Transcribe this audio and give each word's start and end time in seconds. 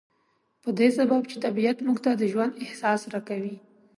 په 0.63 0.69
دې 0.79 0.87
سبب 0.97 1.21
چې 1.29 1.35
طبيعت 1.45 1.77
موږ 1.85 1.97
ته 2.05 2.11
د 2.15 2.23
ژوند 2.31 2.53
احساس 2.65 3.01
را 3.13 3.21
کوي. 3.29 3.55